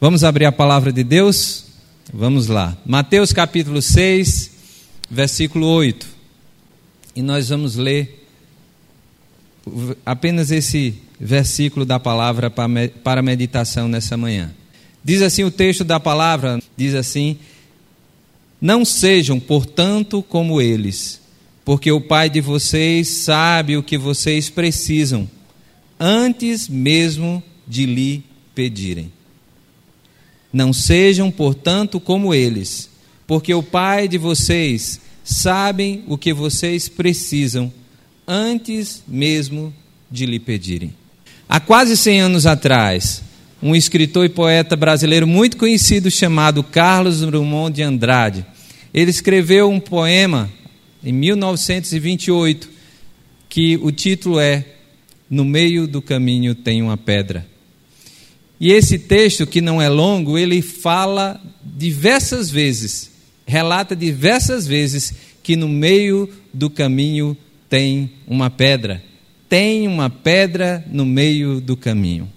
[0.00, 1.66] Vamos abrir a palavra de Deus?
[2.10, 2.74] Vamos lá.
[2.86, 4.50] Mateus capítulo 6,
[5.10, 6.06] versículo 8.
[7.14, 8.26] E nós vamos ler
[10.06, 14.54] apenas esse versículo da palavra para meditação nessa manhã.
[15.04, 17.38] Diz assim o texto da palavra: diz assim:
[18.58, 21.20] Não sejam, portanto, como eles,
[21.62, 25.28] porque o Pai de vocês sabe o que vocês precisam,
[25.98, 28.24] antes mesmo de lhe
[28.54, 29.12] pedirem.
[30.52, 32.90] Não sejam, portanto, como eles,
[33.26, 37.72] porque o Pai de vocês sabe o que vocês precisam
[38.26, 39.72] antes mesmo
[40.10, 40.94] de lhe pedirem.
[41.48, 43.22] Há quase 100 anos atrás,
[43.62, 48.46] um escritor e poeta brasileiro muito conhecido chamado Carlos Drummond de Andrade,
[48.92, 50.50] ele escreveu um poema
[51.02, 52.68] em 1928
[53.48, 54.64] que o título é
[55.28, 57.46] No meio do caminho tem uma pedra.
[58.60, 63.10] E esse texto, que não é longo, ele fala diversas vezes,
[63.46, 67.34] relata diversas vezes que no meio do caminho
[67.70, 69.02] tem uma pedra.
[69.48, 72.30] Tem uma pedra no meio do caminho.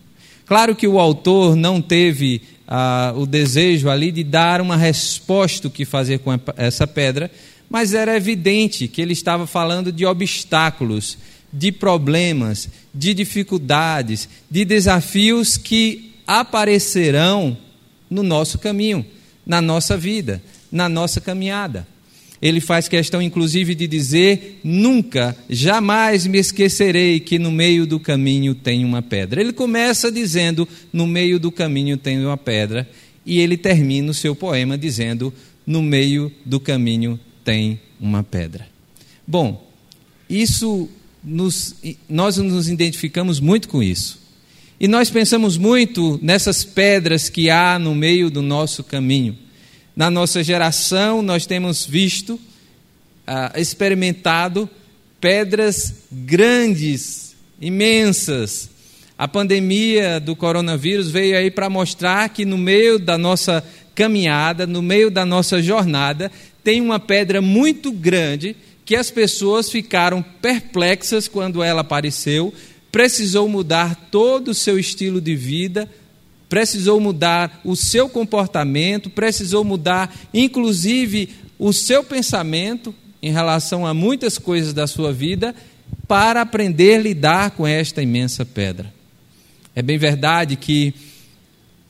[0.46, 5.72] Claro que o autor não teve ah, o desejo ali de dar uma resposta o
[5.72, 7.30] que fazer com essa pedra,
[7.70, 11.18] mas era evidente que ele estava falando de obstáculos,
[11.52, 17.58] de problemas, de dificuldades, de desafios que aparecerão
[18.10, 19.06] no nosso caminho,
[19.46, 21.88] na nossa vida, na nossa caminhada.
[22.42, 28.54] Ele faz questão, inclusive, de dizer: nunca, jamais me esquecerei que no meio do caminho
[28.54, 29.40] tem uma pedra.
[29.40, 32.90] Ele começa dizendo: no meio do caminho tem uma pedra,
[33.26, 35.34] e ele termina o seu poema dizendo:
[35.66, 38.68] no meio do caminho tem uma pedra.
[39.26, 39.66] Bom,
[40.30, 40.90] isso
[41.24, 41.76] nos,
[42.10, 44.20] nós nos identificamos muito com isso.
[44.80, 49.38] E nós pensamos muito nessas pedras que há no meio do nosso caminho.
[49.96, 52.40] Na nossa geração, nós temos visto,
[53.26, 54.70] ah, experimentado
[55.22, 58.70] pedras grandes, imensas.
[59.18, 63.64] A pandemia do coronavírus veio aí para mostrar que no meio da nossa
[63.96, 66.32] caminhada, no meio da nossa jornada,
[66.64, 68.56] tem uma pedra muito grande
[68.86, 72.54] que as pessoas ficaram perplexas quando ela apareceu,
[72.94, 75.90] precisou mudar todo o seu estilo de vida,
[76.48, 84.38] precisou mudar o seu comportamento, precisou mudar inclusive o seu pensamento em relação a muitas
[84.38, 85.56] coisas da sua vida
[86.08, 88.94] para aprender a lidar com esta imensa pedra.
[89.76, 90.94] É bem verdade que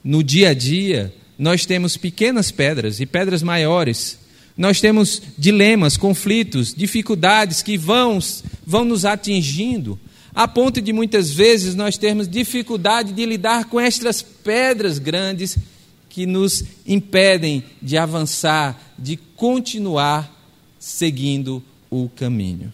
[0.02, 4.18] no dia a dia nós temos pequenas pedras e pedras maiores.
[4.56, 8.20] Nós temos dilemas, conflitos, dificuldades que vão,
[8.66, 10.00] vão nos atingindo
[10.36, 15.58] a ponto de muitas vezes nós termos dificuldade de lidar com estas pedras grandes
[16.10, 20.32] que nos impedem de avançar, de continuar
[20.80, 22.74] seguindo o caminho.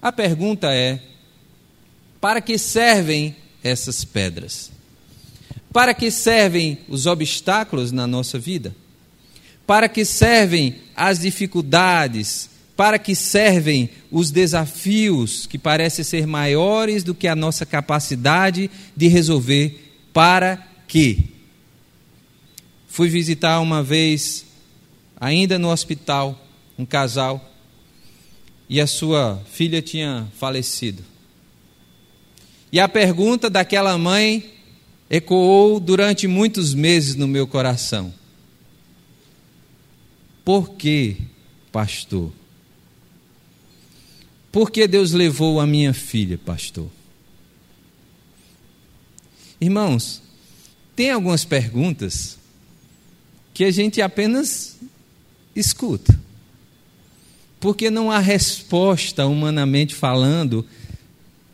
[0.00, 1.00] A pergunta é:
[2.20, 4.70] para que servem essas pedras?
[5.72, 8.74] Para que servem os obstáculos na nossa vida?
[9.66, 17.14] Para que servem as dificuldades, para que servem os desafios que parecem ser maiores do
[17.14, 19.94] que a nossa capacidade de resolver?
[20.12, 20.56] Para
[20.88, 21.18] quê?
[22.88, 24.44] Fui visitar uma vez,
[25.16, 26.40] ainda no hospital,
[26.78, 27.52] um casal
[28.68, 31.02] e a sua filha tinha falecido.
[32.72, 34.52] E a pergunta daquela mãe
[35.08, 38.12] ecoou durante muitos meses no meu coração:
[40.44, 41.18] Por que,
[41.70, 42.32] pastor?
[44.54, 46.88] Por que Deus levou a minha filha, pastor?
[49.60, 50.22] Irmãos,
[50.94, 52.38] tem algumas perguntas
[53.52, 54.78] que a gente apenas
[55.56, 56.16] escuta.
[57.58, 60.64] Porque não há resposta, humanamente falando,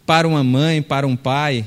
[0.04, 1.64] para uma mãe, para um pai,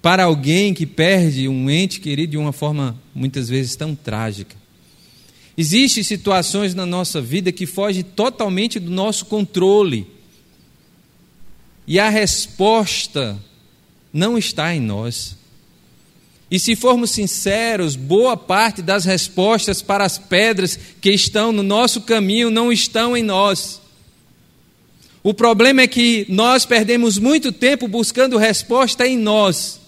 [0.00, 4.56] para alguém que perde um ente querido de uma forma muitas vezes tão trágica.
[5.58, 10.16] Existem situações na nossa vida que fogem totalmente do nosso controle.
[11.88, 13.38] E a resposta
[14.12, 15.34] não está em nós.
[16.50, 22.02] E se formos sinceros, boa parte das respostas para as pedras que estão no nosso
[22.02, 23.80] caminho não estão em nós.
[25.22, 29.80] O problema é que nós perdemos muito tempo buscando resposta em nós,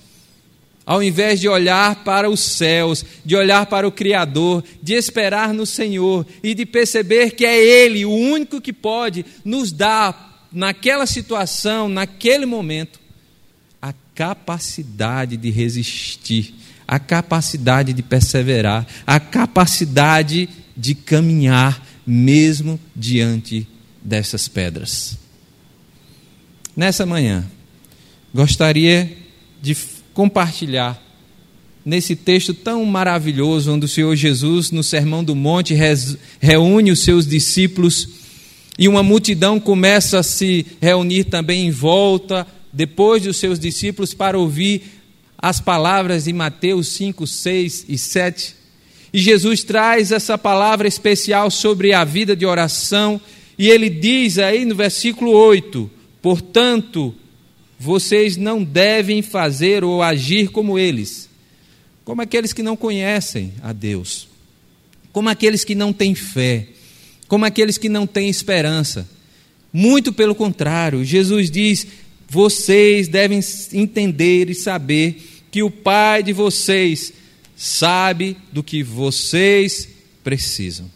[0.86, 5.66] ao invés de olhar para os céus, de olhar para o Criador, de esperar no
[5.66, 11.88] Senhor e de perceber que é Ele o único que pode nos dar naquela situação,
[11.88, 13.00] naquele momento,
[13.80, 16.54] a capacidade de resistir
[16.90, 23.64] a capacidade de perseverar, a capacidade de caminhar mesmo diante
[24.02, 25.16] dessas pedras.
[26.76, 27.48] Nessa manhã,
[28.34, 29.16] gostaria
[29.62, 29.76] de
[30.12, 31.00] compartilhar
[31.84, 35.76] nesse texto tão maravilhoso, onde o Senhor Jesus, no Sermão do Monte,
[36.40, 38.08] reúne os seus discípulos
[38.80, 44.38] e uma multidão começa a se reunir também em volta, depois dos seus discípulos, para
[44.38, 44.84] ouvir
[45.36, 48.56] as palavras de Mateus 5, 6 e 7.
[49.12, 53.20] E Jesus traz essa palavra especial sobre a vida de oração,
[53.58, 55.90] e ele diz aí no versículo 8:
[56.22, 57.14] Portanto,
[57.78, 61.28] vocês não devem fazer ou agir como eles,
[62.02, 64.26] como aqueles que não conhecem a Deus,
[65.12, 66.68] como aqueles que não têm fé
[67.30, 69.08] como aqueles que não têm esperança.
[69.72, 71.86] Muito pelo contrário, Jesus diz:
[72.28, 73.38] vocês devem
[73.72, 77.12] entender e saber que o Pai de vocês
[77.54, 79.88] sabe do que vocês
[80.24, 80.90] precisam.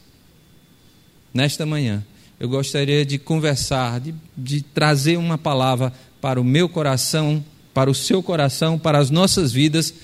[1.32, 2.04] Nesta manhã,
[2.40, 7.94] eu gostaria de conversar, de, de trazer uma palavra para o meu coração, para o
[7.94, 9.94] seu coração, para as nossas vidas,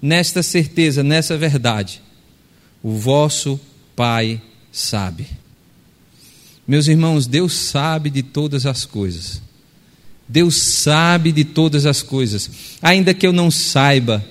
[0.00, 2.00] nesta certeza, nessa verdade.
[2.82, 3.60] O vosso
[3.94, 4.40] Pai
[4.72, 5.43] sabe.
[6.66, 9.42] Meus irmãos, Deus sabe de todas as coisas.
[10.26, 12.50] Deus sabe de todas as coisas.
[12.80, 14.24] Ainda que eu não saiba,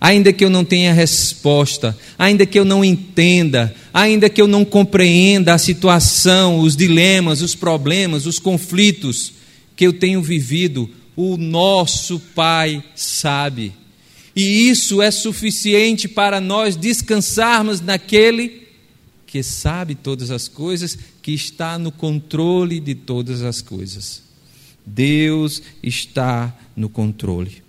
[0.00, 4.64] ainda que eu não tenha resposta, ainda que eu não entenda, ainda que eu não
[4.64, 9.34] compreenda a situação, os dilemas, os problemas, os conflitos
[9.76, 13.72] que eu tenho vivido, o nosso Pai sabe.
[14.34, 18.68] E isso é suficiente para nós descansarmos naquele
[19.26, 24.22] que sabe todas as coisas, que está no controle de todas as coisas.
[24.84, 27.62] Deus está no controle.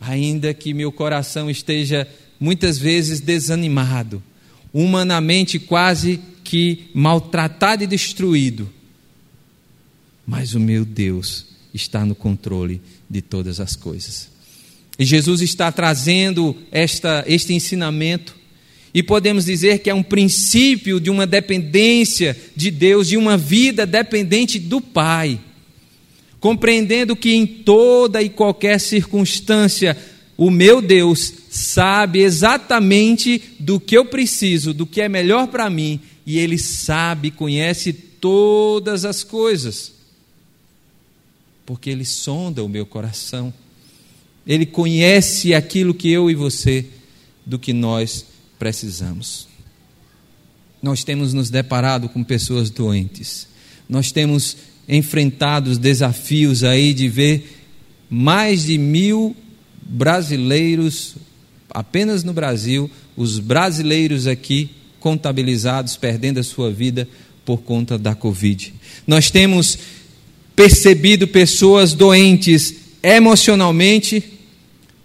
[0.00, 2.08] Ainda que meu coração esteja
[2.38, 4.22] muitas vezes desanimado,
[4.72, 8.70] humanamente quase que maltratado e destruído,
[10.26, 14.30] mas o meu Deus está no controle de todas as coisas.
[14.98, 18.36] E Jesus está trazendo esta, este ensinamento
[18.92, 23.86] e podemos dizer que é um princípio de uma dependência de Deus, de uma vida
[23.86, 25.38] dependente do Pai.
[26.40, 29.96] Compreendendo que em toda e qualquer circunstância,
[30.36, 36.00] o meu Deus sabe exatamente do que eu preciso, do que é melhor para mim,
[36.26, 39.92] e Ele sabe, conhece todas as coisas,
[41.64, 43.52] porque Ele sonda o meu coração,
[44.46, 46.86] Ele conhece aquilo que eu e você,
[47.44, 48.29] do que nós
[48.60, 49.48] precisamos.
[50.82, 53.48] Nós temos nos deparado com pessoas doentes,
[53.88, 54.56] nós temos
[54.88, 57.58] enfrentado os desafios aí de ver
[58.08, 59.34] mais de mil
[59.82, 61.16] brasileiros,
[61.70, 64.70] apenas no Brasil, os brasileiros aqui
[65.00, 67.08] contabilizados perdendo a sua vida
[67.44, 68.74] por conta da Covid.
[69.06, 69.78] Nós temos
[70.54, 74.22] percebido pessoas doentes emocionalmente,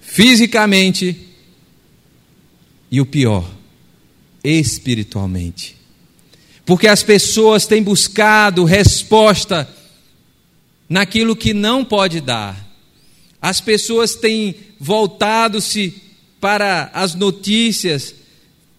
[0.02, 1.25] fisicamente
[2.95, 3.45] e o pior,
[4.42, 5.75] espiritualmente.
[6.65, 9.68] Porque as pessoas têm buscado resposta
[10.88, 12.65] naquilo que não pode dar.
[13.42, 16.01] As pessoas têm voltado-se
[16.39, 18.15] para as notícias,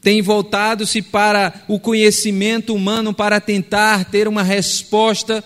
[0.00, 5.44] têm voltado-se para o conhecimento humano para tentar ter uma resposta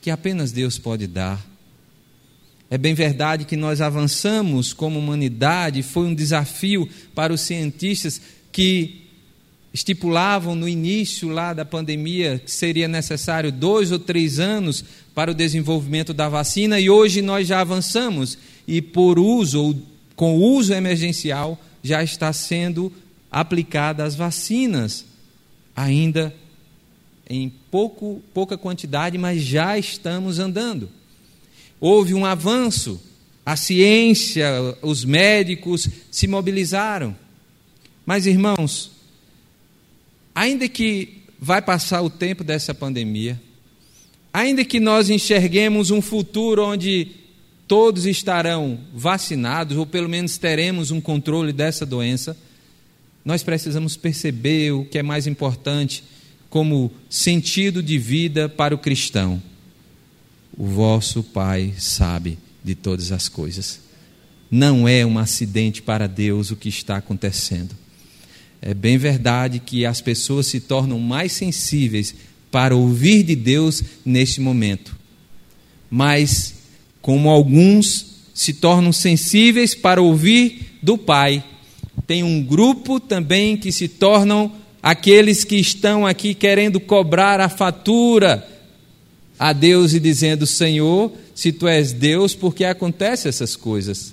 [0.00, 1.49] que apenas Deus pode dar.
[2.70, 8.22] É bem verdade que nós avançamos como humanidade, foi um desafio para os cientistas
[8.52, 9.08] que
[9.74, 15.34] estipulavam no início lá da pandemia que seria necessário dois ou três anos para o
[15.34, 18.38] desenvolvimento da vacina e hoje nós já avançamos.
[18.68, 19.82] E por uso ou
[20.14, 22.92] com uso emergencial já está sendo
[23.28, 25.04] aplicada as vacinas
[25.74, 26.32] ainda
[27.28, 30.99] em pouco, pouca quantidade, mas já estamos andando
[31.80, 33.00] houve um avanço,
[33.44, 34.46] a ciência,
[34.82, 37.16] os médicos se mobilizaram.
[38.04, 38.92] Mas, irmãos,
[40.34, 43.40] ainda que vai passar o tempo dessa pandemia,
[44.32, 47.08] ainda que nós enxerguemos um futuro onde
[47.66, 52.36] todos estarão vacinados, ou pelo menos teremos um controle dessa doença,
[53.24, 56.04] nós precisamos perceber o que é mais importante
[56.48, 59.40] como sentido de vida para o cristão
[60.60, 63.80] o vosso Pai sabe de todas as coisas.
[64.50, 67.74] Não é um acidente para Deus o que está acontecendo.
[68.60, 72.14] É bem verdade que as pessoas se tornam mais sensíveis
[72.50, 74.94] para ouvir de Deus neste momento.
[75.88, 76.56] Mas,
[77.00, 81.42] como alguns se tornam sensíveis para ouvir do Pai.
[82.06, 84.52] Tem um grupo também que se tornam
[84.82, 88.46] aqueles que estão aqui querendo cobrar a fatura
[89.40, 94.12] a Deus e dizendo: Senhor, se tu és Deus, por que acontecem essas coisas?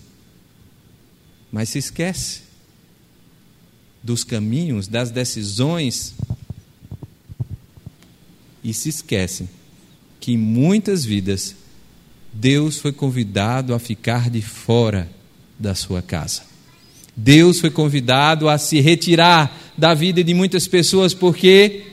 [1.51, 2.43] Mas se esquece
[4.01, 6.13] dos caminhos, das decisões
[8.63, 9.49] e se esquecem
[10.21, 11.53] que em muitas vidas
[12.31, 15.09] Deus foi convidado a ficar de fora
[15.59, 16.43] da sua casa.
[17.13, 21.83] Deus foi convidado a se retirar da vida de muitas pessoas porque,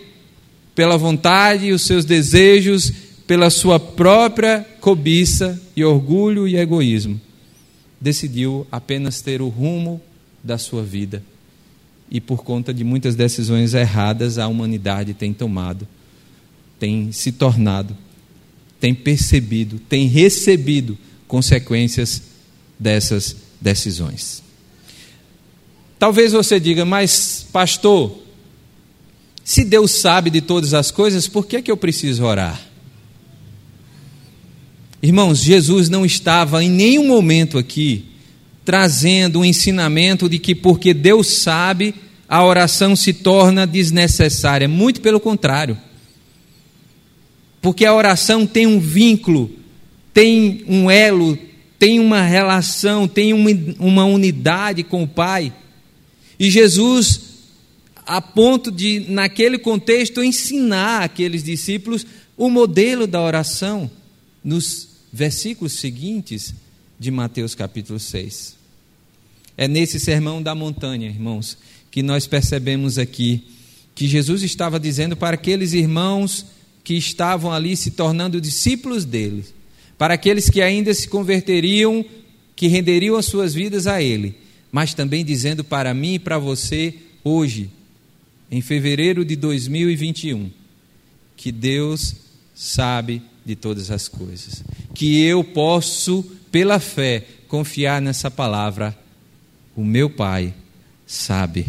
[0.74, 2.92] pela vontade os seus desejos,
[3.26, 7.20] pela sua própria cobiça e orgulho e egoísmo,
[8.00, 10.00] decidiu apenas ter o rumo
[10.42, 11.22] da sua vida.
[12.10, 15.88] E por conta de muitas decisões erradas, a humanidade tem tomado,
[16.78, 17.96] tem se tornado,
[18.78, 22.22] tem percebido, tem recebido consequências
[22.78, 24.42] dessas decisões.
[25.98, 28.18] Talvez você diga, mas pastor,
[29.42, 32.73] se Deus sabe de todas as coisas, por que, é que eu preciso orar?
[35.04, 38.06] Irmãos, Jesus não estava em nenhum momento aqui
[38.64, 41.94] trazendo um ensinamento de que porque Deus sabe,
[42.26, 44.66] a oração se torna desnecessária.
[44.66, 45.76] Muito pelo contrário.
[47.60, 49.50] Porque a oração tem um vínculo,
[50.10, 51.38] tem um elo,
[51.78, 55.52] tem uma relação, tem uma, uma unidade com o Pai.
[56.40, 57.20] E Jesus,
[58.06, 62.06] a ponto de, naquele contexto, ensinar aqueles discípulos
[62.38, 63.90] o modelo da oração,
[64.42, 66.52] nos versículos seguintes
[66.98, 68.56] de Mateus capítulo 6.
[69.56, 71.56] É nesse sermão da montanha, irmãos,
[71.88, 73.44] que nós percebemos aqui
[73.94, 76.44] que Jesus estava dizendo para aqueles irmãos
[76.82, 79.44] que estavam ali se tornando discípulos dele,
[79.96, 82.04] para aqueles que ainda se converteriam,
[82.56, 84.34] que renderiam as suas vidas a ele,
[84.72, 86.92] mas também dizendo para mim e para você
[87.22, 87.70] hoje,
[88.50, 90.50] em fevereiro de 2021,
[91.36, 92.16] que Deus
[92.52, 98.96] sabe de todas as coisas, que eu posso, pela fé, confiar nessa palavra.
[99.76, 100.54] O meu Pai
[101.06, 101.66] sabe,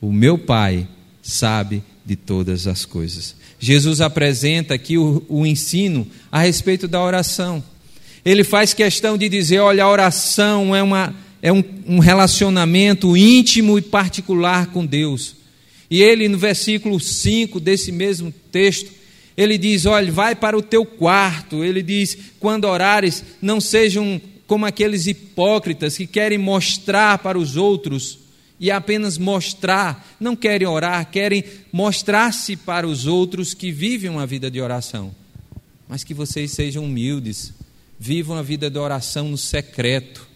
[0.00, 0.88] o meu Pai
[1.22, 3.34] sabe de todas as coisas.
[3.58, 7.62] Jesus apresenta aqui o, o ensino a respeito da oração.
[8.24, 13.78] Ele faz questão de dizer: olha, a oração é uma é um, um relacionamento íntimo
[13.78, 15.36] e particular com Deus.
[15.90, 18.90] E ele, no versículo 5 desse mesmo texto,
[19.36, 21.62] ele diz: Olha, vai para o teu quarto.
[21.62, 28.18] Ele diz: Quando orares, não sejam como aqueles hipócritas que querem mostrar para os outros
[28.58, 34.50] e apenas mostrar, não querem orar, querem mostrar-se para os outros que vivem uma vida
[34.50, 35.14] de oração.
[35.88, 37.52] Mas que vocês sejam humildes,
[37.98, 40.26] vivam a vida de oração no secreto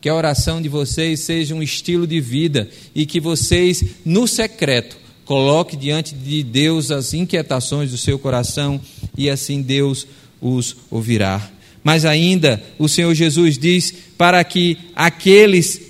[0.00, 4.96] que a oração de vocês seja um estilo de vida e que vocês, no secreto,
[5.28, 8.80] coloque diante de Deus as inquietações do seu coração
[9.14, 10.06] e assim Deus
[10.40, 11.50] os ouvirá.
[11.84, 15.82] Mas ainda o Senhor Jesus diz para que aqueles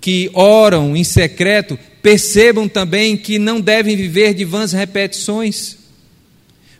[0.00, 5.76] que oram em secreto percebam também que não devem viver de vãs repetições,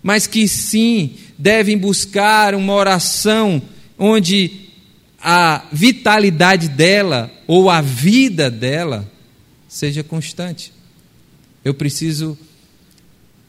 [0.02, 3.60] mas que sim devem buscar uma oração
[3.98, 4.70] onde
[5.20, 9.06] a vitalidade dela ou a vida dela
[9.68, 10.73] seja constante.
[11.64, 12.36] Eu preciso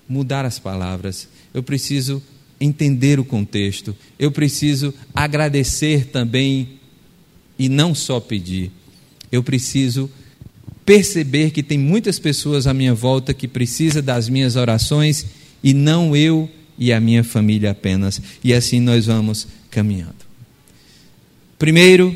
[0.07, 2.21] mudar as palavras, eu preciso
[2.59, 6.79] entender o contexto, eu preciso agradecer também
[7.57, 8.71] e não só pedir.
[9.31, 10.09] Eu preciso
[10.85, 15.25] perceber que tem muitas pessoas à minha volta que precisam das minhas orações
[15.63, 18.21] e não eu e a minha família apenas.
[18.43, 20.25] E assim nós vamos caminhando.
[21.57, 22.15] Primeiro,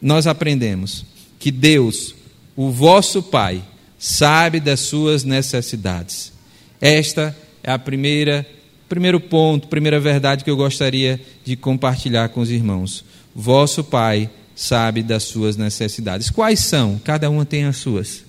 [0.00, 1.04] nós aprendemos
[1.38, 2.14] que Deus,
[2.54, 3.62] o vosso Pai,
[4.04, 6.30] sabe das suas necessidades.
[6.78, 8.46] Esta é a primeira
[8.86, 13.02] primeiro ponto, primeira verdade que eu gostaria de compartilhar com os irmãos.
[13.34, 16.28] Vosso Pai sabe das suas necessidades.
[16.28, 17.00] Quais são?
[17.02, 18.26] Cada uma tem as suas.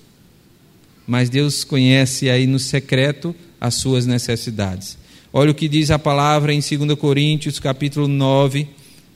[1.05, 4.97] Mas Deus conhece aí no secreto as suas necessidades.
[5.33, 8.65] Olha o que diz a palavra em 2 Coríntios, capítulo 9,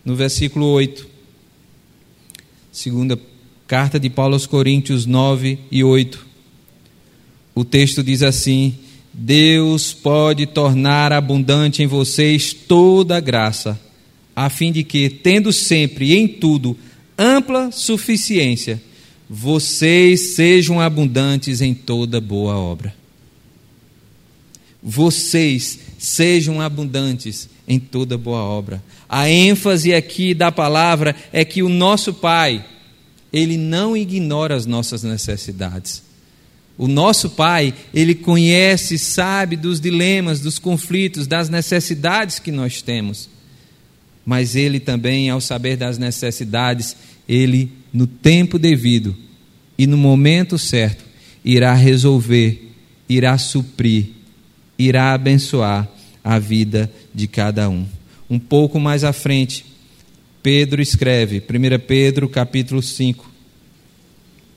[0.04, 1.08] no versículo 8.
[2.70, 3.18] Segunda
[3.66, 6.29] carta de Paulo aos Coríntios 9 e 8.
[7.60, 8.74] O texto diz assim:
[9.14, 13.78] Deus pode tornar abundante em vocês toda graça,
[14.34, 16.78] a fim de que, tendo sempre e em tudo
[17.18, 18.82] ampla suficiência,
[19.30, 22.96] vocês sejam abundantes em toda boa obra.
[24.82, 28.82] vocês sejam abundantes em toda boa obra.
[29.10, 32.66] A ênfase aqui da palavra é que o nosso Pai,
[33.34, 36.08] ele não ignora as nossas necessidades.
[36.80, 43.30] O nosso Pai, ele conhece, sabe dos dilemas, dos conflitos, das necessidades que nós temos.
[44.26, 46.96] Mas ele também, ao saber das necessidades,
[47.28, 49.14] ele, no tempo devido
[49.78, 51.04] e no momento certo,
[51.44, 52.72] irá resolver,
[53.10, 54.12] irá suprir,
[54.78, 55.86] irá abençoar
[56.24, 57.86] a vida de cada um.
[58.30, 59.66] Um pouco mais à frente,
[60.42, 63.30] Pedro escreve, 1 Pedro capítulo 5,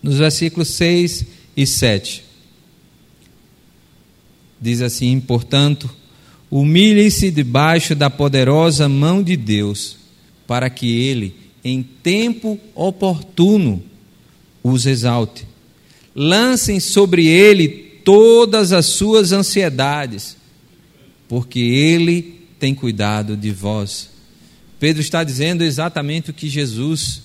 [0.00, 2.25] nos versículos 6 e 7.
[4.61, 5.90] Diz assim: portanto,
[6.50, 9.97] humilhe-se debaixo da poderosa mão de Deus,
[10.47, 13.82] para que ele, em tempo oportuno,
[14.62, 15.47] os exalte.
[16.14, 17.68] Lancem sobre ele
[18.04, 20.37] todas as suas ansiedades,
[21.28, 24.11] porque ele tem cuidado de vós.
[24.78, 27.23] Pedro está dizendo exatamente o que Jesus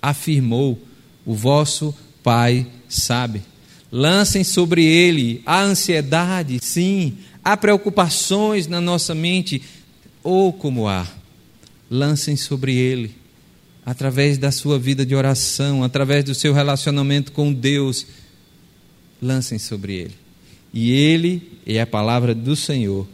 [0.00, 0.78] afirmou:
[1.24, 3.42] o vosso Pai sabe.
[3.90, 9.62] Lancem sobre ele a ansiedade, sim, há preocupações na nossa mente,
[10.22, 11.06] ou como há.
[11.90, 13.14] Lancem sobre ele,
[13.84, 18.06] através da sua vida de oração, através do seu relacionamento com Deus,
[19.20, 20.14] lancem sobre ele.
[20.72, 23.06] E ele, é a palavra do Senhor,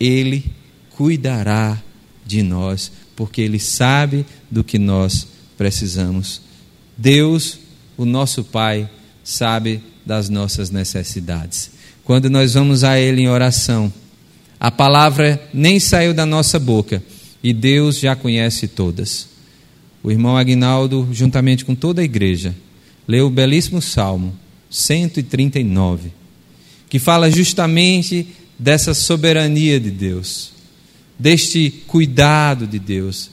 [0.00, 0.50] ele
[0.90, 1.82] cuidará
[2.24, 6.40] de nós, porque ele sabe do que nós precisamos.
[6.96, 7.58] Deus,
[7.96, 8.88] o nosso Pai,
[9.22, 11.70] sabe das nossas necessidades.
[12.04, 13.92] Quando nós vamos a Ele em oração,
[14.58, 17.02] a palavra nem saiu da nossa boca
[17.42, 19.28] e Deus já conhece todas.
[20.02, 22.54] O irmão Agnaldo, juntamente com toda a igreja,
[23.06, 24.36] leu o belíssimo Salmo
[24.70, 26.10] 139,
[26.88, 30.52] que fala justamente dessa soberania de Deus,
[31.18, 33.30] deste cuidado de Deus,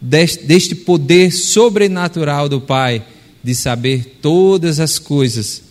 [0.00, 3.04] deste, deste poder sobrenatural do Pai
[3.48, 5.62] de saber todas as coisas,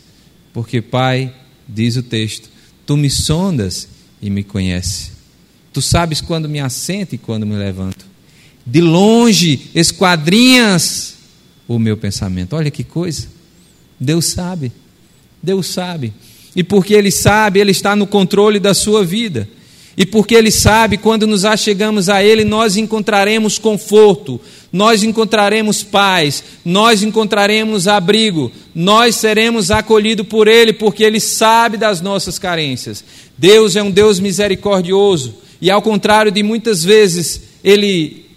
[0.51, 1.31] porque, Pai,
[1.67, 2.49] diz o texto,
[2.87, 3.87] tu me sondas
[4.19, 5.11] e me conheces.
[5.71, 8.03] Tu sabes quando me assento e quando me levanto.
[8.65, 11.17] De longe esquadrinhas
[11.67, 12.55] o meu pensamento.
[12.55, 13.27] Olha que coisa.
[13.99, 14.71] Deus sabe.
[15.43, 16.11] Deus sabe.
[16.55, 19.47] E porque Ele sabe, Ele está no controle da sua vida.
[19.97, 24.39] E porque Ele sabe, quando nos achegamos a Ele, nós encontraremos conforto,
[24.71, 31.99] nós encontraremos paz, nós encontraremos abrigo, nós seremos acolhidos por Ele, porque Ele sabe das
[31.99, 33.03] nossas carências.
[33.35, 38.27] Deus é um Deus misericordioso, e ao contrário de muitas vezes, Ele.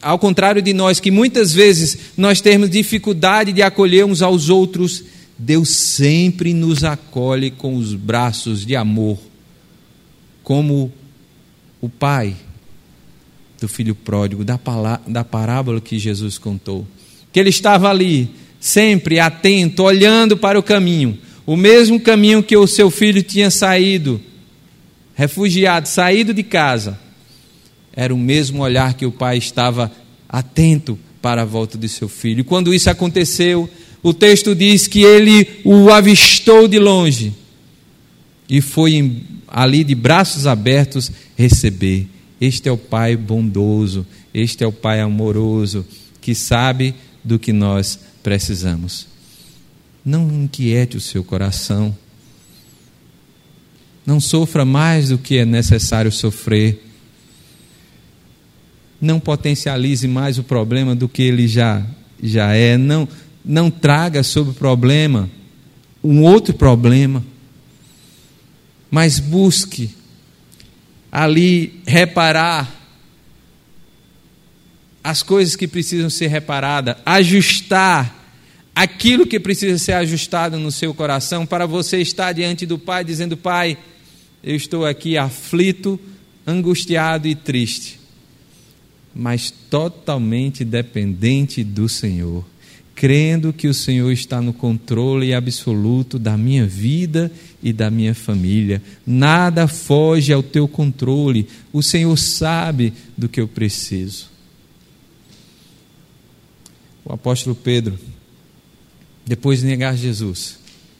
[0.00, 5.04] Ao contrário de nós, que muitas vezes nós temos dificuldade de acolher uns aos outros,
[5.36, 9.18] Deus sempre nos acolhe com os braços de amor,
[10.42, 10.92] como
[11.80, 12.36] o Pai
[13.60, 16.86] do filho pródigo, da, parábola que Jesus contou.
[17.30, 22.66] Que ele estava ali, sempre atento, olhando para o caminho, o mesmo caminho que o
[22.66, 24.20] seu filho tinha saído,
[25.14, 26.98] refugiado, saído de casa.
[27.92, 29.92] Era o mesmo olhar que o pai estava
[30.28, 32.40] atento para a volta de seu filho.
[32.40, 33.68] E quando isso aconteceu,
[34.02, 37.34] o texto diz que ele o avistou de longe
[38.48, 42.08] e foi ali de braços abertos receber.
[42.40, 45.84] Este é o Pai bondoso, este é o Pai amoroso,
[46.20, 49.06] que sabe do que nós precisamos.
[50.04, 51.94] Não inquiete o seu coração.
[54.06, 56.82] Não sofra mais do que é necessário sofrer.
[59.00, 61.86] Não potencialize mais o problema do que ele já,
[62.22, 62.78] já é.
[62.78, 63.06] Não,
[63.44, 65.28] não traga sobre o problema
[66.02, 67.22] um outro problema.
[68.90, 69.94] Mas busque
[71.10, 72.80] ali reparar
[75.02, 78.18] as coisas que precisam ser reparadas, ajustar
[78.74, 83.36] aquilo que precisa ser ajustado no seu coração, para você estar diante do Pai dizendo:
[83.36, 83.78] Pai,
[84.42, 85.98] eu estou aqui aflito,
[86.46, 87.98] angustiado e triste,
[89.14, 92.44] mas totalmente dependente do Senhor
[93.00, 98.82] crendo que o Senhor está no controle absoluto da minha vida e da minha família.
[99.06, 101.48] Nada foge ao teu controle.
[101.72, 104.30] O Senhor sabe do que eu preciso.
[107.04, 107.98] O apóstolo Pedro,
[109.26, 110.58] depois de negar Jesus,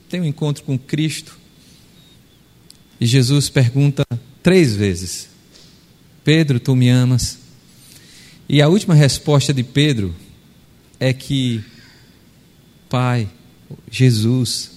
[0.09, 1.39] tem um encontro com Cristo
[3.01, 4.05] e Jesus pergunta
[4.43, 5.27] três vezes:
[6.23, 7.39] Pedro, tu me amas?
[8.47, 10.13] E a última resposta de Pedro
[10.99, 11.63] é que
[12.87, 13.27] Pai,
[13.89, 14.70] Jesus,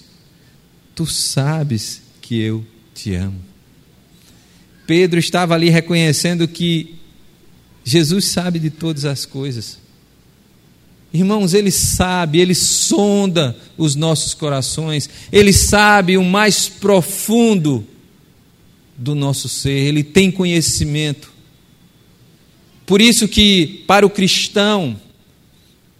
[0.94, 3.40] tu sabes que eu te amo.
[4.87, 6.94] Pedro estava ali reconhecendo que
[7.85, 9.78] Jesus sabe de todas as coisas.
[11.12, 17.87] Irmãos, Ele sabe, Ele sonda os nossos corações, Ele sabe o mais profundo
[18.96, 21.33] do nosso ser, Ele tem conhecimento.
[22.85, 25.00] Por isso que para o cristão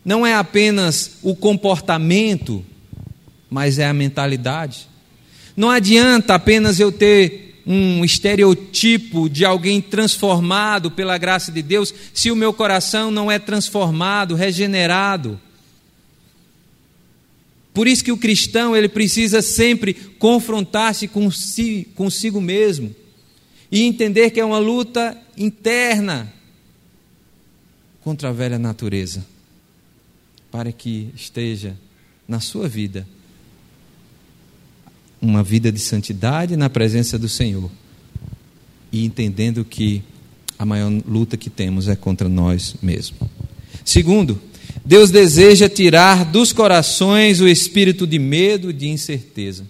[0.05, 2.65] não é apenas o comportamento,
[3.55, 4.89] mas é a mentalidade.
[5.57, 12.33] Não adianta apenas eu ter um estereotipo de alguém transformado pela graça de Deus, se
[12.33, 15.41] o meu coração não é transformado, regenerado.
[17.73, 22.93] Por isso que o cristão ele precisa sempre confrontar-se consigo, consigo mesmo
[23.71, 26.33] e entender que é uma luta interna
[28.03, 29.25] contra a velha natureza,
[30.51, 31.77] para que esteja
[32.27, 33.07] na sua vida
[35.25, 37.71] uma vida de santidade na presença do Senhor
[38.93, 40.03] e entendendo que
[40.59, 43.29] a maior luta que temos é contra nós mesmos.
[43.85, 44.41] Segundo,
[44.85, 49.67] Deus deseja tirar dos corações o espírito de medo e de incerteza.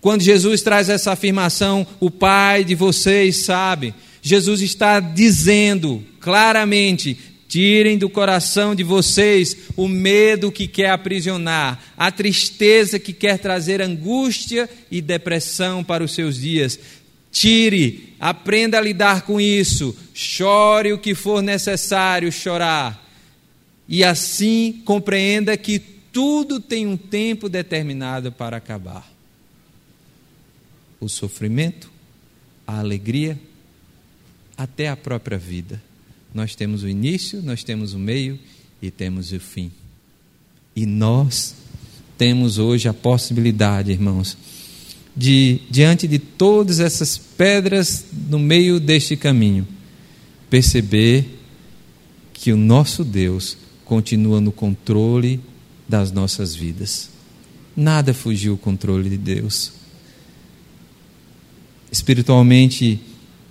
[0.00, 7.16] Quando Jesus traz essa afirmação, o Pai de vocês sabe, Jesus está dizendo claramente:
[7.52, 13.82] Tirem do coração de vocês o medo que quer aprisionar, a tristeza que quer trazer
[13.82, 16.78] angústia e depressão para os seus dias.
[17.30, 23.06] Tire, aprenda a lidar com isso, chore o que for necessário chorar.
[23.86, 29.06] E assim compreenda que tudo tem um tempo determinado para acabar.
[30.98, 31.92] O sofrimento,
[32.66, 33.38] a alegria,
[34.56, 35.91] até a própria vida.
[36.34, 38.38] Nós temos o início, nós temos o meio
[38.80, 39.70] e temos o fim.
[40.74, 41.54] E nós
[42.16, 44.36] temos hoje a possibilidade, irmãos,
[45.14, 49.66] de, diante de todas essas pedras no meio deste caminho,
[50.48, 51.38] perceber
[52.32, 55.40] que o nosso Deus continua no controle
[55.88, 57.10] das nossas vidas.
[57.76, 59.72] Nada fugiu o controle de Deus.
[61.90, 62.98] Espiritualmente,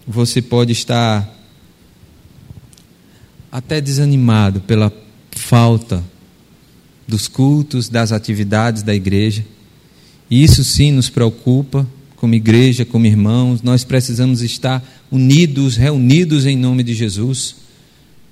[0.08, 1.41] você pode estar
[3.52, 4.92] até desanimado pela
[5.32, 6.04] falta
[7.08, 9.46] dos cultos, das atividades da igreja.
[10.30, 11.86] E isso sim nos preocupa,
[12.16, 13.62] como igreja, como irmãos.
[13.62, 17.56] Nós precisamos estar unidos, reunidos em nome de Jesus,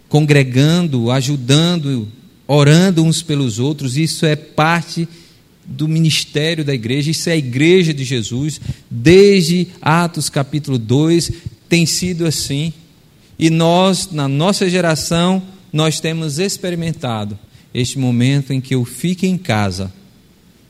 [0.08, 2.08] congregando, ajudando,
[2.48, 3.98] orando uns pelos outros.
[3.98, 5.08] Isso é parte
[5.66, 8.62] do ministério da igreja, isso é a igreja de Jesus.
[8.90, 11.32] Desde Atos capítulo 2
[11.68, 12.74] tem sido assim.
[13.40, 17.40] E nós, na nossa geração, nós temos experimentado
[17.74, 19.94] este momento em que o fique em casa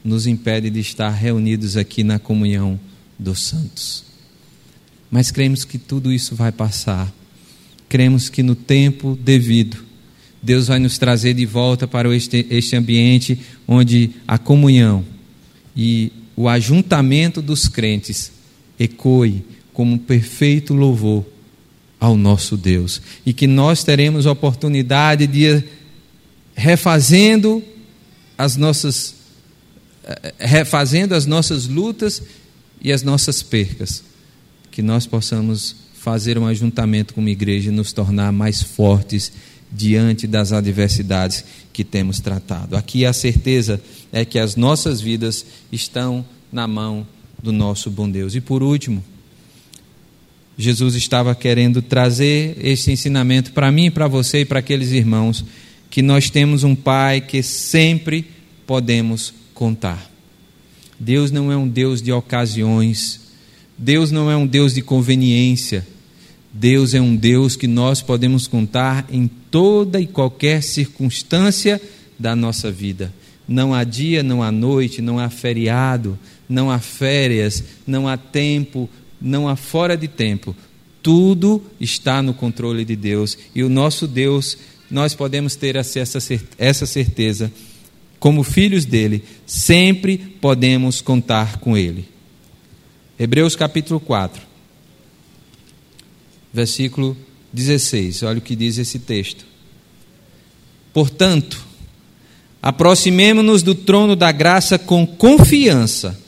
[0.03, 2.79] nos impede de estar reunidos aqui na comunhão
[3.17, 4.05] dos santos.
[5.09, 7.11] Mas cremos que tudo isso vai passar.
[7.89, 9.83] Cremos que no tempo devido,
[10.41, 15.03] Deus vai nos trazer de volta para este, este ambiente onde a comunhão
[15.75, 18.31] e o ajuntamento dos crentes
[18.79, 21.25] ecoe como um perfeito louvor
[21.99, 23.01] ao nosso Deus.
[23.25, 25.63] E que nós teremos a oportunidade de
[26.55, 27.63] refazendo
[28.37, 29.15] as nossas
[30.03, 32.21] eh, refazendo as nossas lutas
[32.81, 34.03] e as nossas percas,
[34.71, 39.31] que nós possamos fazer um ajuntamento como igreja e nos tornar mais fortes
[39.71, 42.75] diante das adversidades que temos tratado.
[42.75, 43.81] Aqui a certeza
[44.11, 47.05] é que as nossas vidas estão na mão
[47.41, 48.33] do nosso bom Deus.
[48.33, 49.03] E por último,
[50.61, 55.45] Jesus estava querendo trazer esse ensinamento para mim, para você e para aqueles irmãos,
[55.89, 58.25] que nós temos um Pai que sempre
[58.67, 60.11] podemos contar.
[60.99, 63.21] Deus não é um Deus de ocasiões,
[63.77, 65.87] Deus não é um Deus de conveniência,
[66.51, 71.81] Deus é um Deus que nós podemos contar em toda e qualquer circunstância
[72.19, 73.13] da nossa vida.
[73.47, 76.19] Não há dia, não há noite, não há feriado,
[76.49, 78.89] não há férias, não há tempo,
[79.21, 80.55] não há fora de tempo.
[81.01, 83.37] Tudo está no controle de Deus.
[83.55, 84.57] E o nosso Deus,
[84.89, 87.51] nós podemos ter essa certeza.
[88.19, 92.07] Como filhos dele, sempre podemos contar com ele.
[93.17, 94.41] Hebreus capítulo 4,
[96.53, 97.17] versículo
[97.53, 98.23] 16.
[98.23, 99.45] Olha o que diz esse texto.
[100.93, 101.65] Portanto,
[102.61, 106.19] aproximemo-nos do trono da graça com confiança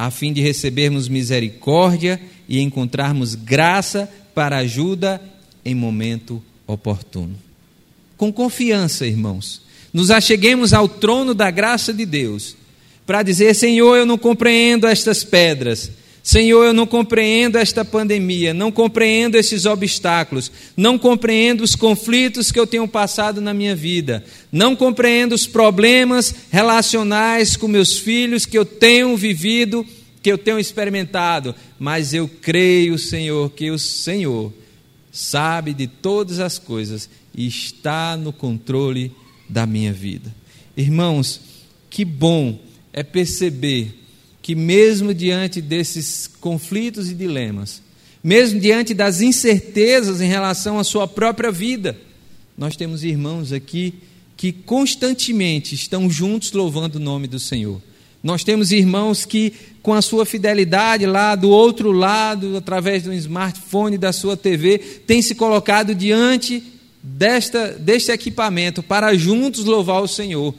[0.00, 5.20] a fim de recebermos misericórdia e encontrarmos graça para ajuda
[5.62, 7.34] em momento oportuno.
[8.16, 9.60] Com confiança, irmãos,
[9.92, 12.56] nos acheguemos ao trono da graça de Deus
[13.04, 15.90] para dizer: Senhor, eu não compreendo estas pedras.
[16.22, 22.60] Senhor, eu não compreendo esta pandemia, não compreendo esses obstáculos, não compreendo os conflitos que
[22.60, 28.58] eu tenho passado na minha vida, não compreendo os problemas relacionais com meus filhos que
[28.58, 29.86] eu tenho vivido,
[30.22, 34.52] que eu tenho experimentado, mas eu creio, Senhor, que o Senhor
[35.10, 39.12] sabe de todas as coisas e está no controle
[39.48, 40.34] da minha vida.
[40.76, 41.40] Irmãos,
[41.88, 42.60] que bom
[42.92, 43.99] é perceber
[44.50, 47.80] que, mesmo diante desses conflitos e dilemas,
[48.20, 51.96] mesmo diante das incertezas em relação à sua própria vida,
[52.58, 53.94] nós temos irmãos aqui
[54.36, 57.80] que constantemente estão juntos louvando o nome do Senhor.
[58.24, 63.96] Nós temos irmãos que, com a sua fidelidade lá do outro lado, através do smartphone,
[63.96, 66.60] da sua TV, têm se colocado diante
[67.00, 70.52] desta, deste equipamento para juntos louvar o Senhor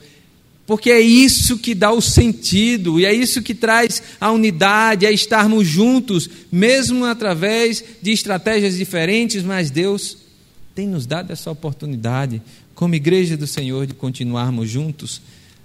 [0.72, 5.12] porque é isso que dá o sentido, e é isso que traz a unidade, é
[5.12, 10.16] estarmos juntos, mesmo através de estratégias diferentes, mas Deus
[10.74, 12.42] tem nos dado essa oportunidade,
[12.74, 15.22] como igreja do Senhor, de continuarmos juntos.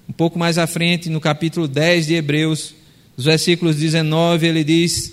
[0.09, 2.75] Um pouco mais à frente, no capítulo 10 de Hebreus,
[3.17, 5.13] os versículos 19, ele diz,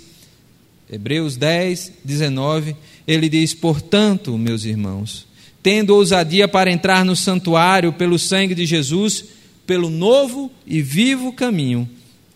[0.91, 2.75] Hebreus 10, 19,
[3.08, 5.27] ele diz: Portanto, meus irmãos,
[5.62, 9.25] tendo ousadia para entrar no santuário pelo sangue de Jesus,
[9.65, 11.89] pelo novo e vivo caminho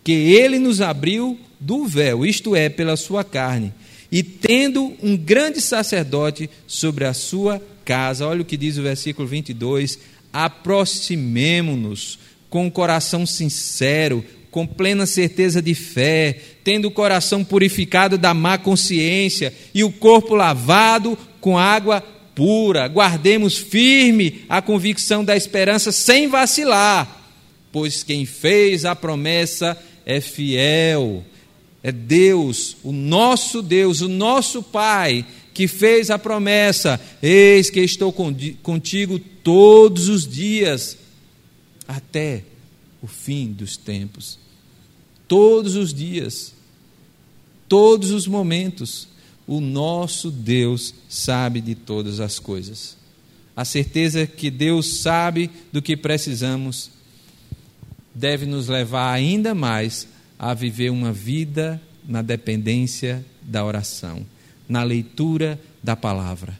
[0.08, 3.74] que ele nos abriu do véu, isto é, pela sua carne,
[4.10, 8.26] e tendo um grande sacerdote sobre a sua casa.
[8.26, 9.98] Olha o que diz o versículo 22:
[10.32, 18.32] aproximemo-nos com o coração sincero, com plena certeza de fé, tendo o coração purificado da
[18.32, 22.00] má consciência e o corpo lavado com água
[22.34, 22.86] pura.
[22.86, 27.17] Guardemos firme a convicção da esperança sem vacilar
[27.72, 31.24] pois quem fez a promessa é fiel.
[31.82, 38.12] É Deus, o nosso Deus, o nosso Pai, que fez a promessa: Eis que estou
[38.12, 40.96] contigo todos os dias,
[41.86, 42.42] até
[43.00, 44.38] o fim dos tempos.
[45.26, 46.54] Todos os dias,
[47.68, 49.08] todos os momentos,
[49.46, 52.96] o nosso Deus sabe de todas as coisas.
[53.56, 56.90] A certeza que Deus sabe do que precisamos
[58.18, 64.26] deve nos levar ainda mais a viver uma vida na dependência da oração,
[64.68, 66.58] na leitura da palavra.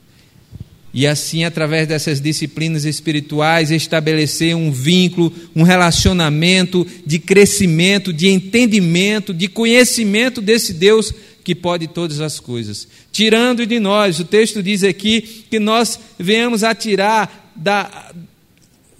[0.94, 9.34] E assim, através dessas disciplinas espirituais, estabelecer um vínculo, um relacionamento de crescimento, de entendimento,
[9.34, 12.86] de conhecimento desse Deus que pode todas as coisas.
[13.10, 18.12] Tirando de nós, o texto diz aqui que nós venhamos a tirar da,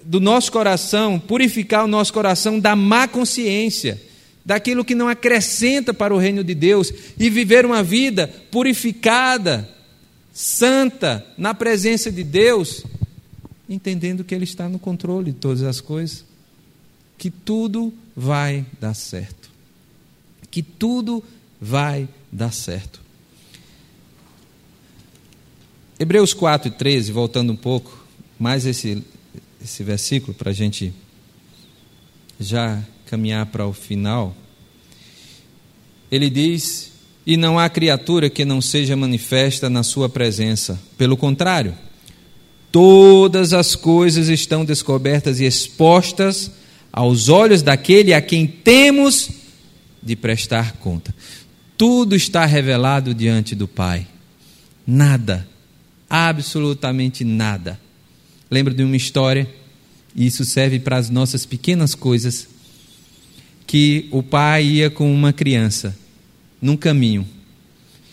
[0.04, 4.00] do nosso coração, purificar o nosso coração da má consciência,
[4.44, 9.68] daquilo que não acrescenta para o reino de Deus e viver uma vida purificada,
[10.32, 12.84] santa, na presença de Deus,
[13.68, 16.24] entendendo que Ele está no controle de todas as coisas,
[17.18, 19.50] que tudo vai dar certo,
[20.50, 21.22] que tudo
[21.60, 23.00] vai dar certo.
[25.98, 28.06] Hebreus 4 e 13, voltando um pouco,
[28.38, 29.04] mais esse
[29.62, 30.92] esse versículo para a gente
[32.38, 34.34] já caminhar para o final.
[36.10, 36.92] Ele diz:
[37.26, 40.80] E não há criatura que não seja manifesta na Sua presença.
[40.96, 41.74] Pelo contrário,
[42.70, 46.50] todas as coisas estão descobertas e expostas
[46.92, 49.30] aos olhos daquele a quem temos
[50.02, 51.14] de prestar conta.
[51.76, 54.06] Tudo está revelado diante do Pai.
[54.86, 55.46] Nada,
[56.08, 57.78] absolutamente nada
[58.50, 59.48] Lembro de uma história,
[60.14, 62.48] e isso serve para as nossas pequenas coisas,
[63.66, 65.96] que o pai ia com uma criança
[66.60, 67.26] num caminho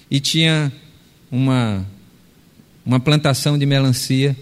[0.09, 0.71] e tinha
[1.31, 1.85] uma,
[2.85, 4.35] uma plantação de melancia,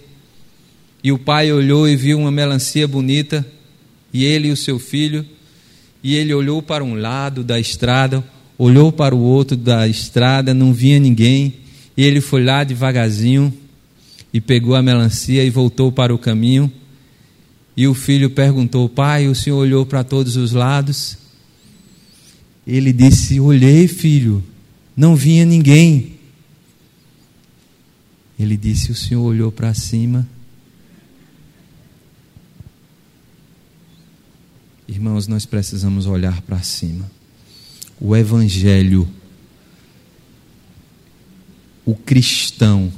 [1.02, 3.46] e o pai olhou e viu uma melancia bonita,
[4.12, 5.24] e ele e o seu filho,
[6.02, 8.22] e ele olhou para um lado da estrada,
[8.56, 11.54] olhou para o outro da estrada, não via ninguém,
[11.96, 13.52] e ele foi lá devagarzinho,
[14.34, 16.70] e pegou a melancia e voltou para o caminho.
[17.76, 21.16] E o filho perguntou: Pai, o senhor olhou para todos os lados?
[22.66, 24.42] Ele disse: Olhei, filho,
[24.96, 26.16] não vinha ninguém.
[28.36, 30.28] Ele disse: O senhor olhou para cima.
[34.88, 37.08] Irmãos, nós precisamos olhar para cima.
[38.00, 39.08] O Evangelho,
[41.84, 42.92] o cristão,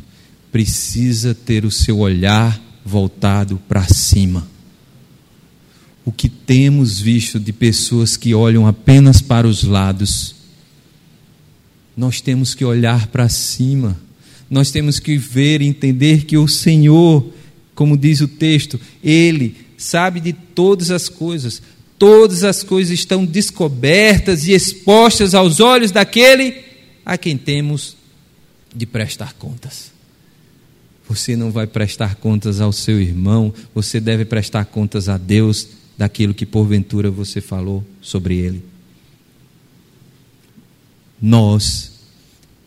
[0.51, 4.47] precisa ter o seu olhar voltado para cima.
[6.05, 10.37] O que temos visto de pessoas que olham apenas para os lados
[11.97, 13.99] nós temos que olhar para cima,
[14.51, 17.33] nós temos que ver e entender que o Senhor,
[17.75, 21.63] como diz o texto, Ele sabe de todas as coisas,
[21.99, 26.55] todas as coisas estão descobertas e expostas aos olhos daquele
[27.05, 27.97] a quem temos
[28.75, 29.96] de prestar contas.
[31.09, 36.35] Você não vai prestar contas ao seu irmão, você deve prestar contas a Deus daquilo
[36.35, 38.63] que porventura você falou sobre ele.
[41.21, 41.93] Nós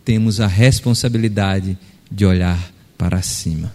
[0.04, 1.78] temos a responsabilidade
[2.10, 3.74] de olhar para cima.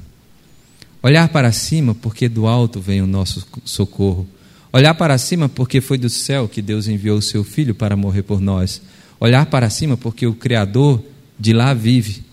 [1.03, 4.27] Olhar para cima porque do alto vem o nosso socorro.
[4.72, 8.22] Olhar para cima porque foi do céu que Deus enviou o seu filho para morrer
[8.22, 8.81] por nós.
[9.20, 11.05] Olhar para cima porque o Criador
[11.38, 12.24] de lá vive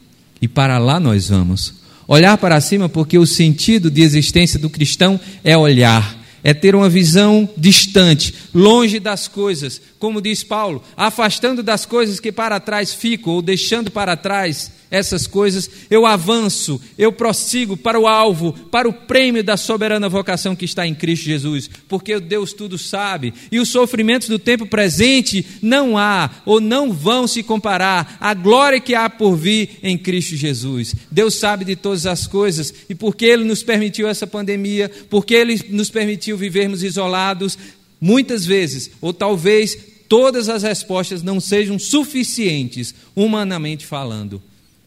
[0.42, 1.81] e para lá nós vamos.
[2.12, 6.90] Olhar para cima porque o sentido de existência do cristão é olhar é ter uma
[6.90, 13.34] visão distante, longe das coisas, como diz Paulo, afastando das coisas que para trás ficam,
[13.34, 18.94] ou deixando para trás essas coisas, eu avanço, eu prossigo para o alvo, para o
[18.94, 23.70] prêmio da soberana vocação que está em Cristo Jesus, porque Deus tudo sabe, e os
[23.70, 29.10] sofrimentos do tempo presente não há ou não vão se comparar à glória que há
[29.10, 30.94] por vir em Cristo Jesus.
[31.10, 35.58] Deus sabe de todas as coisas, e porque Ele nos permitiu essa pandemia, porque Ele
[35.70, 37.58] nos permitiu vivermos isolados,
[38.00, 39.78] muitas vezes, ou talvez
[40.10, 44.42] todas as respostas não sejam suficientes, humanamente falando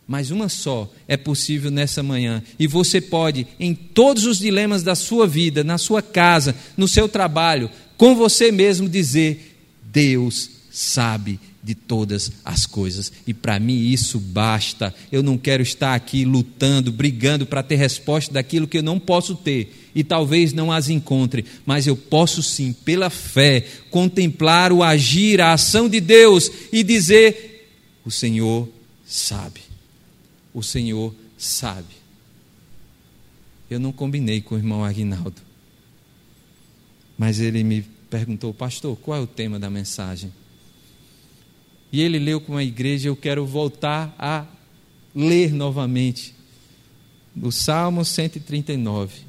[0.06, 2.42] mas uma só é possível nessa manhã.
[2.58, 7.08] E você pode, em todos os dilemas da sua vida, na sua casa, no seu
[7.08, 13.10] trabalho, com você mesmo dizer: Deus sabe de todas as coisas.
[13.26, 14.94] E para mim isso basta.
[15.10, 19.34] Eu não quero estar aqui lutando, brigando para ter resposta daquilo que eu não posso
[19.34, 25.40] ter e talvez não as encontre, mas eu posso sim, pela fé, contemplar o agir,
[25.40, 27.70] a ação de Deus e dizer:
[28.04, 28.68] O Senhor
[29.06, 29.73] sabe
[30.54, 31.94] o Senhor sabe.
[33.68, 35.42] Eu não combinei com o irmão Aguinaldo,
[37.18, 40.32] mas ele me perguntou, pastor, qual é o tema da mensagem?
[41.90, 44.46] E ele leu com a igreja, eu quero voltar a
[45.14, 46.34] ler novamente
[47.40, 49.22] o Salmo 139,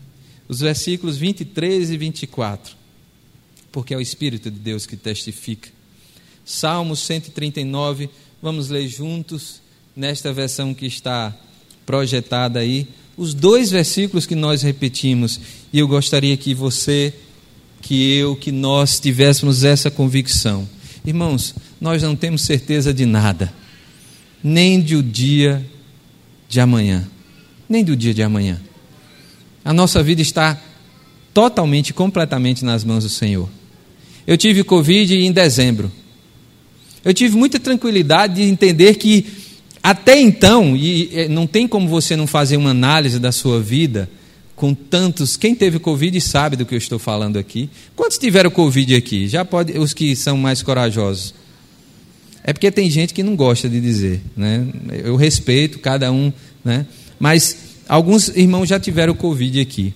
[0.48, 2.76] os versículos 23 e 24,
[3.72, 5.70] porque é o Espírito de Deus que testifica.
[6.44, 8.10] Salmo 139,
[8.42, 9.62] vamos ler juntos
[9.96, 11.34] nesta versão que está
[11.86, 15.40] projetada aí, os dois versículos que nós repetimos.
[15.72, 17.14] E eu gostaria que você,
[17.82, 20.68] que eu, que nós tivéssemos essa convicção.
[21.06, 23.54] Irmãos, nós não temos certeza de nada,
[24.44, 25.66] nem do dia
[26.50, 27.08] de amanhã,
[27.70, 28.60] nem do dia de amanhã.
[29.64, 30.60] A nossa vida está
[31.34, 33.50] totalmente, completamente nas mãos do Senhor.
[34.28, 35.92] Eu tive Covid em dezembro.
[37.04, 39.45] Eu tive muita tranquilidade de entender que
[39.88, 44.10] até então, e não tem como você não fazer uma análise da sua vida
[44.56, 45.38] com tantos.
[45.38, 47.70] Quem teve Covid sabe do que eu estou falando aqui.
[47.96, 49.28] Quantos tiveram Covid aqui?
[49.28, 51.36] Já pode, os que são mais corajosos.
[52.44, 54.68] É porque tem gente que não gosta de dizer, né?
[55.04, 56.88] Eu respeito cada um, né?
[57.20, 57.56] Mas
[57.88, 59.94] alguns irmãos já tiveram Covid aqui.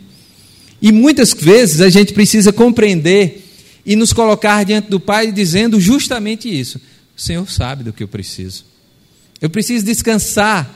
[0.79, 3.43] E muitas vezes a gente precisa compreender
[3.83, 6.79] e nos colocar diante do Pai dizendo justamente isso:
[7.17, 8.68] O Senhor sabe do que eu preciso.
[9.41, 10.69] Eu preciso descansar,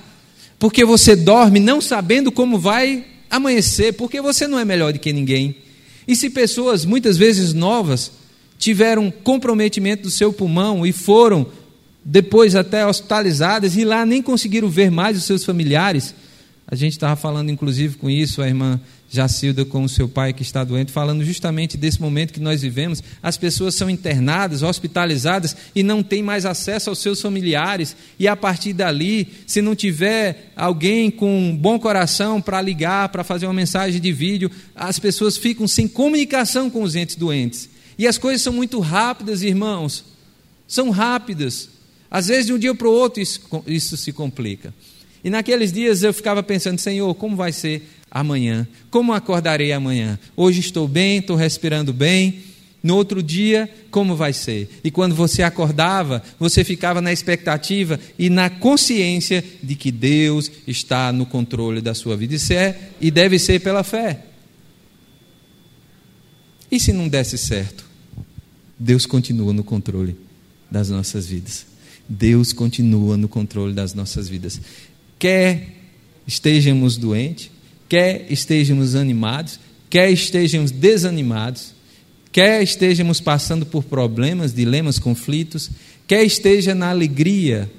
[0.58, 5.12] porque você dorme não sabendo como vai amanhecer, porque você não é melhor do que
[5.12, 5.56] ninguém.
[6.08, 8.12] E se pessoas, muitas vezes novas,
[8.58, 11.48] tiveram comprometimento do seu pulmão e foram
[12.06, 16.14] depois até hospitalizadas e lá nem conseguiram ver mais os seus familiares,
[16.68, 18.80] a gente estava falando inclusive com isso, a irmã
[19.14, 23.04] Jacilda com o seu pai que está doente, falando justamente desse momento que nós vivemos.
[23.22, 27.96] As pessoas são internadas, hospitalizadas e não têm mais acesso aos seus familiares.
[28.18, 33.24] E a partir dali, se não tiver alguém com um bom coração para ligar, para
[33.24, 37.70] fazer uma mensagem de vídeo, as pessoas ficam sem comunicação com os entes doentes.
[38.00, 40.04] E as coisas são muito rápidas, irmãos.
[40.68, 41.70] São rápidas.
[42.10, 44.74] Às vezes, de um dia para o outro, isso, isso se complica.
[45.24, 48.68] E naqueles dias eu ficava pensando, Senhor, como vai ser amanhã?
[48.92, 50.20] Como acordarei amanhã?
[50.38, 52.44] Hoje estou bem, estou respirando bem.
[52.84, 54.70] No outro dia, como vai ser?
[54.84, 61.12] E quando você acordava, você ficava na expectativa e na consciência de que Deus está
[61.12, 62.36] no controle da sua vida.
[62.36, 64.26] Isso é e deve ser pela fé.
[66.70, 67.86] E se não desse certo?
[68.78, 70.16] Deus continua no controle
[70.70, 71.66] das nossas vidas.
[72.08, 74.60] Deus continua no controle das nossas vidas.
[75.18, 75.84] Quer
[76.28, 77.50] estejamos doentes,
[77.94, 81.76] quer estejamos animados, quer estejamos desanimados,
[82.32, 85.70] quer estejamos passando por problemas, dilemas, conflitos,
[86.08, 87.72] quer esteja na alegria,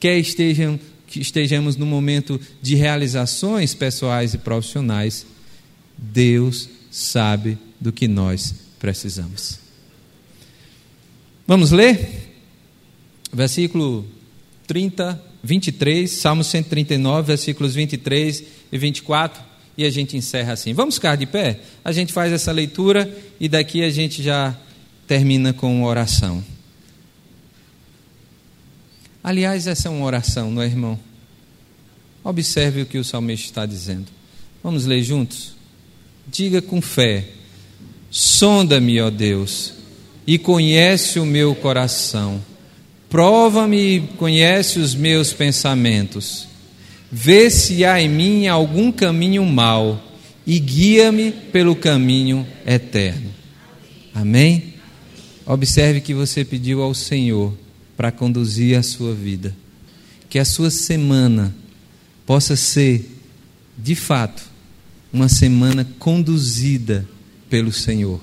[0.00, 0.80] quer estejam,
[1.14, 5.26] estejamos no momento de realizações pessoais e profissionais,
[5.94, 9.58] Deus sabe do que nós precisamos.
[11.46, 12.32] Vamos ler?
[13.30, 14.06] Versículo
[14.66, 18.42] 30, 23, Salmo 139, versículos 23
[18.72, 20.72] e 24, e a gente encerra assim.
[20.72, 21.60] Vamos ficar de pé?
[21.84, 24.56] A gente faz essa leitura e daqui a gente já
[25.06, 26.44] termina com uma oração.
[29.22, 30.98] Aliás, essa é uma oração, não é, irmão?
[32.22, 34.06] Observe o que o salmista está dizendo.
[34.62, 35.54] Vamos ler juntos?
[36.26, 37.28] Diga com fé:
[38.10, 39.74] Sonda-me, ó Deus,
[40.26, 42.42] e conhece o meu coração.
[43.08, 46.49] Prova-me e conhece os meus pensamentos.
[47.12, 50.00] Vê se há em mim algum caminho mau
[50.46, 53.30] e guia-me pelo caminho eterno.
[54.14, 54.74] Amém?
[55.44, 57.52] Observe que você pediu ao Senhor
[57.96, 59.54] para conduzir a sua vida.
[60.28, 61.54] Que a sua semana
[62.24, 63.10] possa ser,
[63.76, 64.42] de fato,
[65.12, 67.06] uma semana conduzida
[67.48, 68.20] pelo Senhor.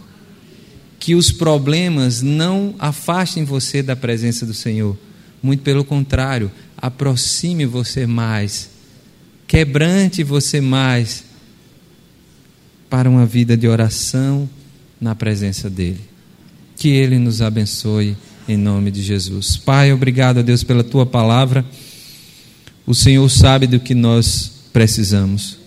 [0.98, 4.98] Que os problemas não afastem você da presença do Senhor.
[5.44, 8.70] Muito pelo contrário, aproxime você mais,
[9.48, 11.24] quebrante você mais
[12.89, 14.50] para uma vida de oração
[15.00, 16.02] na presença dEle.
[16.76, 18.16] Que Ele nos abençoe
[18.48, 19.58] em nome de Jesus.
[19.58, 21.66] Pai, obrigado a Deus pela tua palavra.
[22.86, 25.58] O Senhor sabe do que nós precisamos.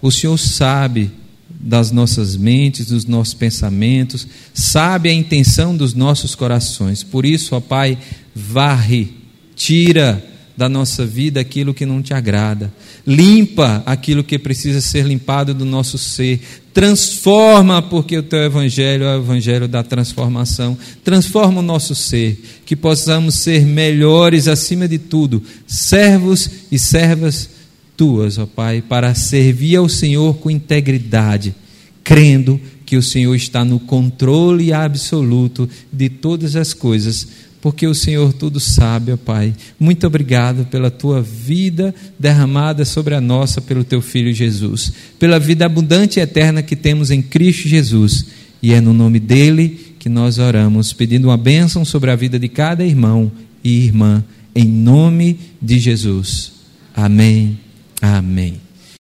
[0.00, 1.10] O Senhor sabe
[1.48, 7.02] das nossas mentes, dos nossos pensamentos, sabe a intenção dos nossos corações.
[7.02, 7.98] Por isso, ó Pai,
[8.34, 9.08] varre,
[9.56, 10.24] tira
[10.58, 12.74] da nossa vida aquilo que não te agrada.
[13.06, 16.40] Limpa aquilo que precisa ser limpado do nosso ser.
[16.74, 20.76] Transforma, porque o teu evangelho é o evangelho da transformação.
[21.04, 27.50] Transforma o nosso ser, que possamos ser melhores acima de tudo, servos e servas
[27.96, 31.54] tuas, ó Pai, para servir ao Senhor com integridade,
[32.02, 37.28] crendo que o Senhor está no controle absoluto de todas as coisas
[37.60, 39.54] porque o Senhor tudo sabe, ó Pai.
[39.78, 45.66] Muito obrigado pela tua vida derramada sobre a nossa pelo teu filho Jesus, pela vida
[45.66, 48.26] abundante e eterna que temos em Cristo Jesus.
[48.62, 52.48] E é no nome dele que nós oramos, pedindo uma bênção sobre a vida de
[52.48, 53.30] cada irmão
[53.62, 56.52] e irmã, em nome de Jesus.
[56.94, 57.58] Amém.
[58.00, 58.67] Amém.